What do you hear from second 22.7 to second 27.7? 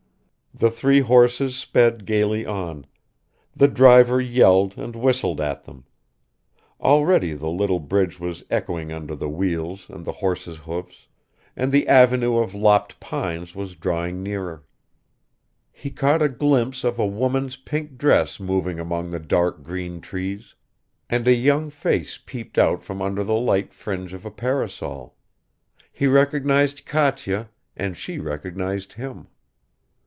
from under the light fringe of a parasol... he recognized Katya,